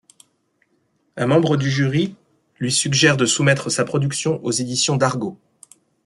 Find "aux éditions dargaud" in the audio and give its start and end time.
4.43-5.37